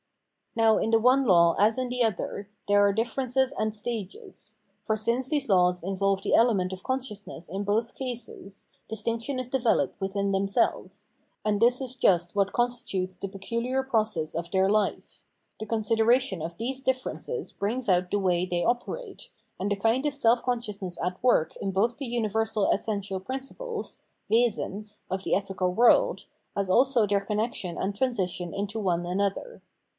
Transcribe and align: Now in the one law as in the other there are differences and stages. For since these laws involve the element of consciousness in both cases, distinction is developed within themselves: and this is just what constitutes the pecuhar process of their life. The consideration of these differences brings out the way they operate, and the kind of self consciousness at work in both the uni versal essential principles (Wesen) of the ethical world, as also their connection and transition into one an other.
Now 0.55 0.79
in 0.79 0.89
the 0.89 0.99
one 0.99 1.25
law 1.25 1.55
as 1.59 1.77
in 1.77 1.89
the 1.89 2.03
other 2.03 2.49
there 2.67 2.85
are 2.85 2.91
differences 2.91 3.53
and 3.57 3.73
stages. 3.73 4.57
For 4.83 4.97
since 4.97 5.29
these 5.29 5.47
laws 5.47 5.83
involve 5.83 6.23
the 6.23 6.33
element 6.33 6.73
of 6.73 6.83
consciousness 6.83 7.47
in 7.47 7.63
both 7.63 7.93
cases, 7.95 8.69
distinction 8.89 9.39
is 9.39 9.47
developed 9.47 10.01
within 10.01 10.31
themselves: 10.31 11.11
and 11.45 11.61
this 11.61 11.79
is 11.79 11.93
just 11.93 12.35
what 12.35 12.51
constitutes 12.51 13.15
the 13.15 13.29
pecuhar 13.29 13.87
process 13.87 14.33
of 14.35 14.49
their 14.49 14.67
life. 14.69 15.23
The 15.59 15.67
consideration 15.67 16.41
of 16.41 16.57
these 16.57 16.81
differences 16.81 17.51
brings 17.53 17.87
out 17.87 18.09
the 18.09 18.19
way 18.19 18.43
they 18.45 18.63
operate, 18.65 19.29
and 19.59 19.71
the 19.71 19.75
kind 19.77 20.05
of 20.07 20.15
self 20.15 20.43
consciousness 20.43 20.97
at 21.01 21.23
work 21.23 21.55
in 21.57 21.71
both 21.71 21.97
the 21.97 22.07
uni 22.07 22.27
versal 22.27 22.73
essential 22.73 23.19
principles 23.21 24.01
(Wesen) 24.29 24.89
of 25.09 25.23
the 25.23 25.35
ethical 25.35 25.71
world, 25.73 26.25
as 26.57 26.71
also 26.71 27.05
their 27.07 27.21
connection 27.21 27.77
and 27.77 27.95
transition 27.95 28.51
into 28.53 28.79
one 28.79 29.05
an 29.05 29.21
other. 29.21 29.61